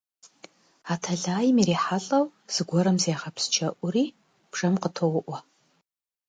А 0.91 0.93
тэлайм 1.03 1.57
ирихьэлӏэу 1.61 2.25
зыгуэрым 2.53 2.97
зегъэпсчэуӏури 3.03 4.03
бжэм 4.51 4.75
къытоуӏуэ. 4.81 5.37